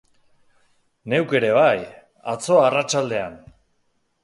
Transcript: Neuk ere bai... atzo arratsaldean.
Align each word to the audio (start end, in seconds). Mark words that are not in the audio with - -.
Neuk 1.13 1.35
ere 1.41 1.51
bai... 1.59 1.77
atzo 2.35 2.59
arratsaldean. 2.71 3.39